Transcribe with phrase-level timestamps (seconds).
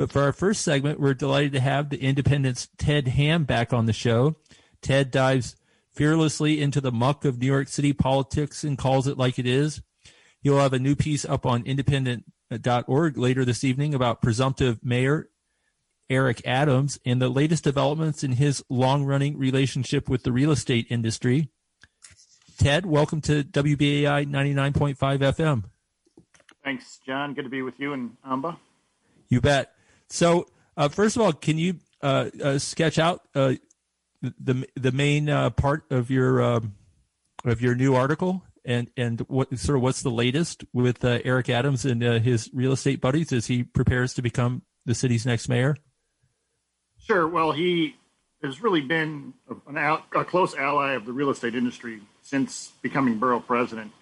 [0.00, 3.84] But for our first segment, we're delighted to have the Indypendent's Ted Hamm back on
[3.84, 4.36] the show.
[4.80, 5.56] Ted dives
[5.92, 9.82] fearlessly into the muck of New York City politics and calls it like it is.
[10.40, 15.28] He'll have a new piece up on indypendent.org later this evening about presumptive mayor
[16.08, 20.86] Eric Adams and the latest developments in his long running relationship with the real estate
[20.88, 21.50] industry.
[22.58, 25.64] Ted, welcome to WBAI 99.5 FM.
[26.64, 27.34] Thanks, John.
[27.34, 28.56] Good to be with you and Amba.
[29.28, 29.74] You bet.
[30.10, 30.46] So,
[30.76, 33.54] uh, first of all, can you uh, uh, sketch out uh,
[34.22, 36.74] the the main uh, part of your um,
[37.44, 41.48] of your new article and and what sort of what's the latest with uh, Eric
[41.48, 45.76] Adams and his real estate buddies as he prepares to become the city's next mayor?
[46.98, 47.26] Sure.
[47.26, 47.96] Well, he
[48.42, 49.34] has really been
[49.66, 53.92] an, a close ally of the real estate industry since becoming borough president.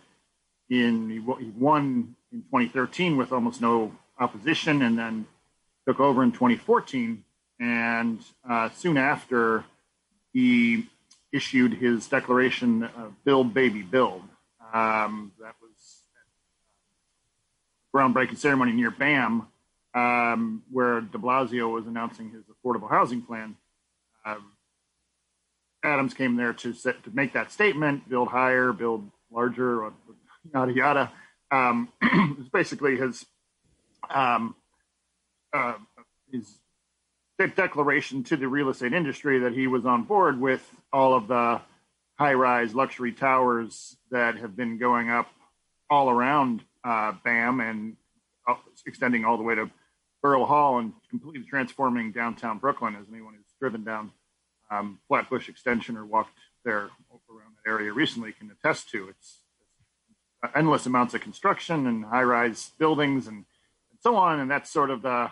[0.70, 5.26] In he won in 2013 with almost no opposition, and then
[5.88, 7.24] took over in 2014.
[7.60, 9.64] And uh, soon after,
[10.34, 10.86] he
[11.32, 14.22] issued his declaration of "Build, Baby, Build."
[14.72, 16.02] Um, that was
[17.94, 19.48] groundbreaking ceremony near BAM,
[19.94, 23.56] um, where De Blasio was announcing his affordable housing plan.
[24.26, 24.52] Um,
[25.82, 29.90] Adams came there to set, to make that statement: build higher, build larger,
[30.54, 31.12] yada yada.
[31.50, 33.24] Um, it's basically his
[34.10, 34.54] um,
[35.52, 35.74] uh,
[36.32, 36.58] his
[37.54, 41.60] declaration to the real estate industry that he was on board with all of the
[42.18, 45.28] high-rise luxury towers that have been going up
[45.88, 47.96] all around uh, BAM and
[48.48, 48.54] uh,
[48.86, 49.70] extending all the way to
[50.22, 52.96] Borough Hall and completely transforming downtown Brooklyn.
[52.96, 54.10] As anyone who's driven down
[54.70, 56.90] um, Flatbush Extension or walked there
[57.30, 59.42] around that area recently can attest to, it's,
[60.42, 64.40] it's endless amounts of construction and high-rise buildings and, and, so on.
[64.40, 65.30] And that's sort of the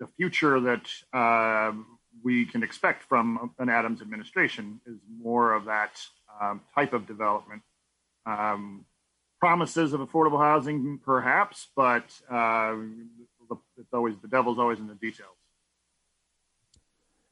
[0.00, 1.72] the future that uh,
[2.22, 6.00] we can expect from an Adams administration is more of that
[6.40, 7.62] um, type of development.
[8.26, 8.84] Um,
[9.40, 12.76] promises of affordable housing, perhaps, but uh,
[13.76, 15.36] it's always the devil's always in the details.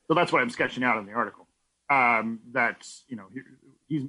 [0.09, 1.47] So that's why I'm sketching out in the article.
[1.89, 3.41] Um, that you know he,
[3.89, 4.09] he's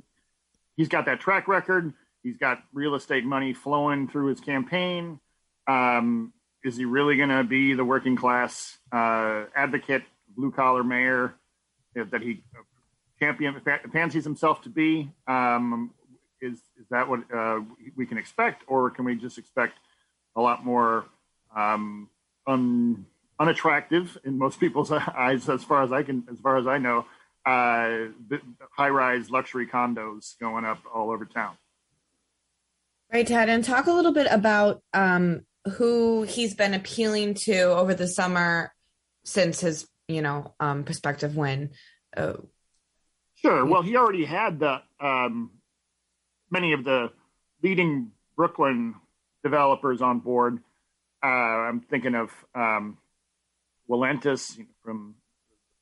[0.78, 1.94] he's got that track record.
[2.24, 5.20] He's got real estate money flowing through his campaign.
[5.68, 6.34] Um,
[6.64, 10.04] is he really going to be the working class uh, advocate,
[10.36, 11.36] blue collar mayor
[11.96, 12.44] that he
[13.20, 13.60] champion
[13.92, 15.12] fancies himself to be?
[15.28, 15.92] Um,
[16.42, 17.60] is is that what uh,
[17.96, 19.78] we can expect, or can we just expect
[20.36, 21.06] a lot more
[21.56, 22.10] um,
[22.48, 23.06] un,
[23.40, 27.06] unattractive in most people's eyes, as far as I can, as far as I know,
[27.46, 28.08] uh,
[28.72, 31.58] high-rise luxury condos going up all over town?
[33.12, 37.94] Right, Ted, and talk a little bit about um, who he's been appealing to over
[37.94, 38.74] the summer
[39.24, 41.72] since his, you know, um, prospective win.
[42.16, 42.34] Uh,
[43.36, 43.66] sure.
[43.66, 45.52] Well, he already had the um,
[46.50, 47.12] many of the
[47.62, 48.96] leading Brooklyn
[49.44, 50.60] developers on board.
[51.24, 52.98] Uh, I'm thinking of um,
[53.88, 55.16] from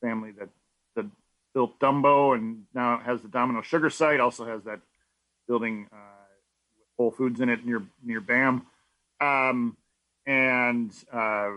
[0.01, 0.49] the family that,
[0.95, 1.05] that
[1.53, 4.19] built Dumbo and now has the Domino Sugar site.
[4.19, 4.81] Also has that
[5.47, 5.95] building uh,
[6.97, 8.65] Whole Foods in it near near BAM
[9.21, 9.77] um,
[10.25, 11.49] and uh,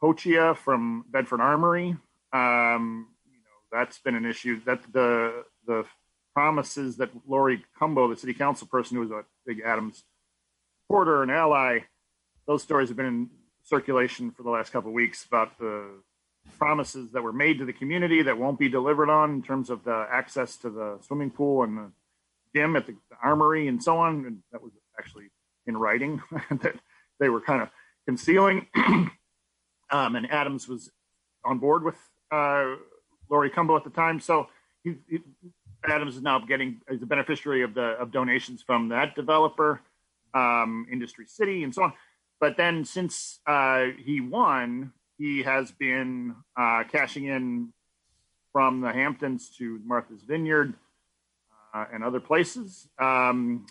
[0.00, 1.96] Capoccia from Bedford Armory.
[2.32, 4.60] Um, you know, that's been an issue.
[4.64, 5.84] That the the
[6.34, 10.04] promises that Laurie Cumbo, the city council person who was a big Adams
[10.82, 11.80] supporter and ally,
[12.46, 13.30] those stories have been in
[13.64, 15.84] circulation for the last couple of weeks about the
[16.58, 19.84] promises that were made to the community that won't be delivered on in terms of
[19.84, 21.92] the access to the swimming pool and the
[22.54, 24.24] gym at the, the armory and so on.
[24.24, 25.30] And that was actually
[25.66, 26.76] in writing that
[27.20, 27.68] they were kind of
[28.06, 28.66] concealing.
[28.76, 30.90] um, and Adams was
[31.44, 31.96] on board with
[32.30, 32.76] uh,
[33.30, 34.20] Laurie Cumbo at the time.
[34.20, 34.48] So
[34.84, 35.20] he, he,
[35.86, 39.80] Adams is now getting is a beneficiary of the of donations from that developer,
[40.34, 41.92] um, Industry City, and so on.
[42.40, 47.72] But then since uh, he won, he has been uh, cashing in
[48.52, 50.74] from the Hamptons to Martha's Vineyard
[51.74, 53.66] uh, and other places, um,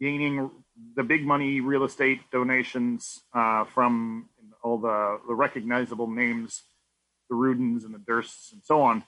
[0.00, 0.50] gaining
[0.94, 4.28] the big money real estate donations uh, from
[4.62, 6.62] all the, the recognizable names,
[7.28, 9.04] the Rudins and the Dursts and so on.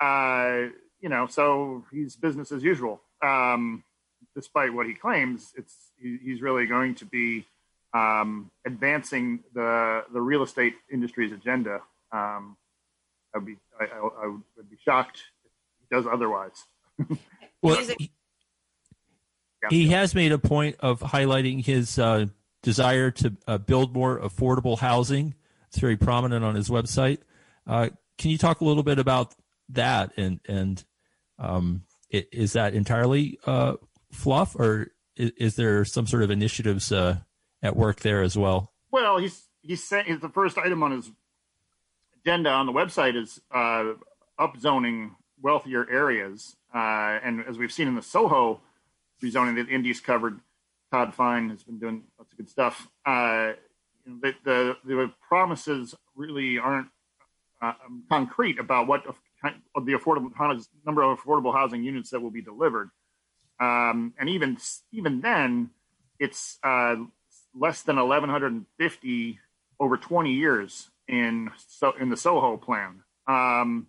[0.00, 3.00] Uh, you know, so he's business as usual.
[3.22, 3.84] Um,
[4.34, 7.46] despite what he claims, it's he, he's really going to be
[7.92, 11.80] um, advancing the the real estate industry's agenda.
[12.12, 12.56] Um,
[13.34, 14.26] I'd be I, I, I,
[14.56, 15.50] would be shocked if
[15.80, 16.64] he does otherwise.
[17.62, 17.78] well,
[19.70, 22.26] he has made a point of highlighting his uh,
[22.62, 25.34] desire to uh, build more affordable housing.
[25.68, 27.18] it's very prominent on his website.
[27.66, 29.34] Uh, can you talk a little bit about
[29.70, 30.84] that and and
[31.38, 33.74] um, it, is that entirely uh,
[34.12, 37.18] fluff or is, is, there some sort of initiatives uh,
[37.62, 38.72] at work there as well?
[38.90, 41.10] Well, he's he's saying the first item on his
[42.24, 43.94] agenda on the website is uh,
[44.38, 45.10] upzoning
[45.42, 48.60] wealthier areas, uh, and as we've seen in the Soho
[49.24, 50.38] rezoning that Indy's covered,
[50.92, 52.88] Todd Fine has been doing lots of good stuff.
[53.04, 53.52] Uh,
[54.06, 56.88] the, the, the promises really aren't
[57.62, 57.72] uh,
[58.08, 60.30] concrete about what the affordable
[60.84, 62.90] number of affordable housing units that will be delivered.
[63.60, 64.58] Um, and even
[64.92, 65.70] even then,
[66.18, 66.96] it's uh,
[67.54, 69.38] less than 1,150
[69.80, 73.02] over 20 years in so in the Soho plan.
[73.26, 73.86] Um,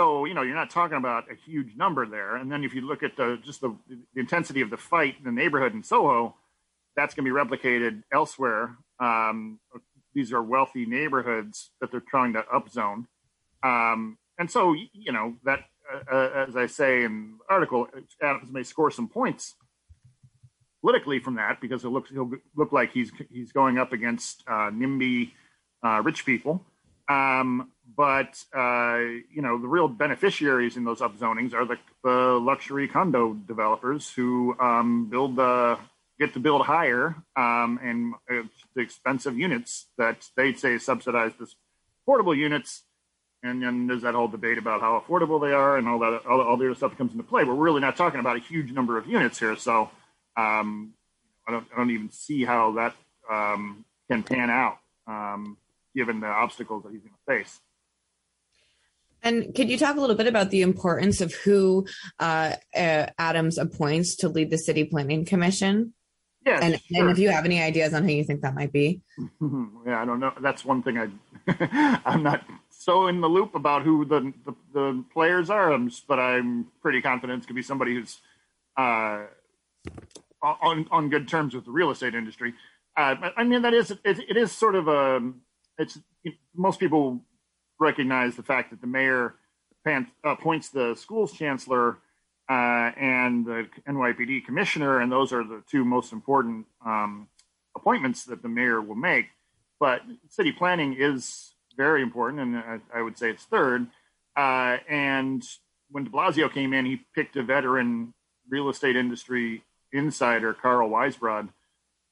[0.00, 2.36] so you know you're not talking about a huge number there.
[2.36, 3.76] And then if you look at the just the,
[4.14, 6.36] the intensity of the fight in the neighborhood in Soho,
[6.96, 8.78] that's going to be replicated elsewhere.
[8.98, 9.60] Um,
[10.14, 13.04] these are wealthy neighborhoods that they're trying to upzone.
[13.62, 15.60] Um, and so, you know, that,
[15.92, 17.86] uh, uh, as I say in the article,
[18.22, 19.54] Adams may score some points
[20.80, 24.70] politically from that because it looks he'll look like he's he's going up against uh,
[24.70, 25.32] NIMBY
[25.84, 26.64] uh, rich people.
[27.06, 28.98] Um, but uh,
[29.32, 34.54] you know the real beneficiaries in those upzonings are the, the luxury condo developers who
[34.60, 35.78] um, build the
[36.20, 41.56] get to build higher um, and uh, the expensive units that they say subsidize this
[42.06, 42.82] affordable units.
[43.42, 46.42] And then there's that whole debate about how affordable they are and all that, all,
[46.42, 47.44] all the other stuff that comes into play.
[47.44, 49.56] We're really not talking about a huge number of units here.
[49.56, 49.90] So
[50.36, 50.92] um,
[51.48, 52.94] I, don't, I don't even see how that
[53.30, 54.76] um, can pan out
[55.06, 55.56] um,
[55.96, 57.60] given the obstacles that he's going to face.
[59.22, 61.86] And could you talk a little bit about the importance of who
[62.18, 65.94] uh, uh, Adams appoints to lead the City Planning Commission?
[66.46, 67.02] Yeah, and, sure.
[67.02, 69.02] and if you have any ideas on who you think that might be.
[69.86, 70.32] yeah, I don't know.
[70.40, 71.08] That's one thing I
[72.04, 75.78] I'm not so in the loop about who the the, the players are,
[76.08, 78.20] but I'm pretty confident it's gonna be somebody who's
[78.76, 79.24] uh,
[80.42, 82.54] on on good terms with the real estate industry.
[82.96, 85.32] Uh, I mean, that is it, it is sort of a
[85.78, 85.98] it's
[86.54, 87.20] most people
[87.80, 89.34] recognize the fact that the mayor
[90.22, 91.98] appoints the schools chancellor
[92.48, 97.28] uh, and the NYPD commissioner, and those are the two most important um,
[97.74, 99.26] appointments that the mayor will make.
[99.78, 103.86] But city planning is very important, and I, I would say it's third.
[104.36, 105.42] Uh, and
[105.90, 108.12] when De Blasio came in, he picked a veteran
[108.48, 109.62] real estate industry
[109.92, 111.48] insider, Carl Weisbrod,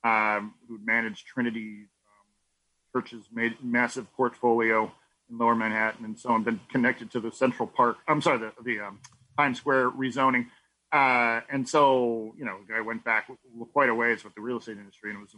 [0.05, 3.25] um, who managed Trinity um, Church's
[3.63, 4.91] massive portfolio
[5.31, 7.99] in Lower Manhattan, and so on, been connected to the Central Park.
[8.07, 9.01] I'm sorry, the the um,
[9.37, 10.47] Times Square rezoning.
[10.91, 13.31] Uh, and so, you know, I went back
[13.73, 15.35] quite a ways with the real estate industry and it was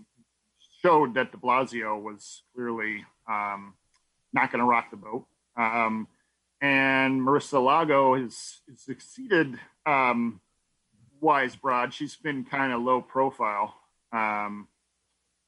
[0.81, 3.75] showed that de Blasio was clearly um,
[4.33, 5.27] not going to rock the boat.
[5.57, 6.07] Um,
[6.61, 10.41] and Marisa Lago has, has succeeded um,
[11.21, 11.93] Broad.
[11.93, 13.75] She's been kind of low profile.
[14.13, 14.69] Um,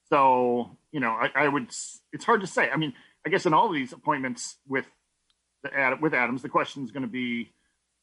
[0.09, 1.69] so, you know, I, I, would,
[2.12, 2.71] it's hard to say.
[2.71, 2.93] I mean,
[3.25, 4.87] I guess in all of these appointments with
[5.63, 7.53] the, with Adams, the question is going to be,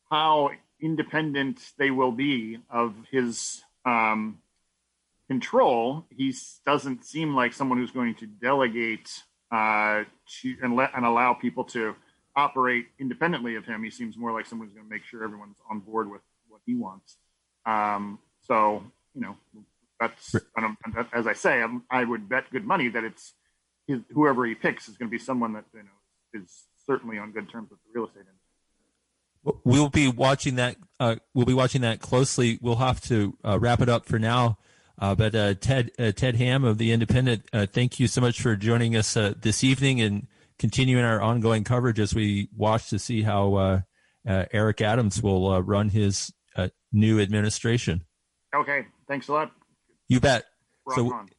[0.10, 0.52] how
[0.82, 4.40] independent they will be of his um,
[5.28, 6.34] control, he
[6.66, 10.04] doesn't seem like someone who's going to delegate uh,
[10.42, 11.96] to and let and allow people to
[12.36, 13.84] operate independently of him.
[13.84, 16.62] He seems more like someone who's going to make sure everyone's on board with what
[16.66, 17.18] he wants.
[17.66, 18.84] Um, so
[19.14, 19.36] you know,
[20.00, 23.34] that's I as I say, I'm, i would bet good money that it's
[23.90, 27.32] his, whoever he picks is going to be someone that you know is certainly on
[27.32, 29.62] good terms with the real estate industry.
[29.64, 30.76] We'll be watching that.
[31.00, 32.60] Uh, we'll be watching that closely.
[32.62, 34.58] We'll have to uh, wrap it up for now.
[35.00, 38.42] Uh, but uh, Ted uh, Ted Hamm of the Indypendent, uh, thank you so much
[38.42, 40.28] for joining us this evening and
[40.60, 43.82] continuing our ongoing coverage as we watch to see how
[44.26, 46.34] Eric Adams will run his
[46.92, 48.04] new administration.
[48.54, 49.52] Okay, thanks a lot.
[50.10, 50.44] You bet.
[50.86, 51.14] Rock so.
[51.14, 51.30] On